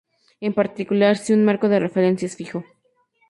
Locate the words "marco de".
1.45-1.77